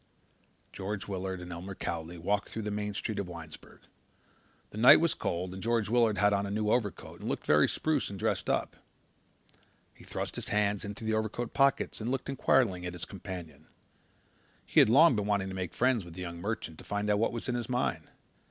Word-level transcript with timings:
George 0.73 1.07
Willard 1.07 1.39
and 1.41 1.51
Elmer 1.51 1.75
Cowley 1.75 2.17
walked 2.17 2.49
through 2.49 2.63
the 2.63 2.71
main 2.71 2.95
street 2.95 3.19
of 3.19 3.29
Winesburg. 3.29 3.81
The 4.71 4.79
night 4.79 4.99
was 4.99 5.13
cold 5.13 5.53
and 5.53 5.61
George 5.61 5.89
Willard 5.89 6.17
had 6.17 6.33
on 6.33 6.47
a 6.47 6.49
new 6.49 6.71
overcoat 6.71 7.19
and 7.19 7.29
looked 7.29 7.45
very 7.45 7.69
spruce 7.69 8.09
and 8.09 8.17
dressed 8.17 8.49
up. 8.49 8.75
He 9.93 10.03
thrust 10.03 10.37
his 10.37 10.47
hands 10.47 10.83
into 10.83 11.03
the 11.03 11.13
overcoat 11.13 11.53
pockets 11.53 12.01
and 12.01 12.09
looked 12.09 12.29
inquiringly 12.29 12.87
at 12.87 12.93
his 12.93 13.05
companion. 13.05 13.67
He 14.65 14.79
had 14.79 14.89
long 14.89 15.15
been 15.15 15.27
wanting 15.27 15.49
to 15.49 15.55
make 15.55 15.75
friends 15.75 16.03
with 16.03 16.15
the 16.15 16.21
young 16.21 16.41
merchant 16.41 16.79
and 16.81 16.87
find 16.87 17.07
out 17.07 17.19
what 17.19 17.31
was 17.31 17.47
in 17.47 17.53
his 17.53 17.69
mind. 17.69 18.09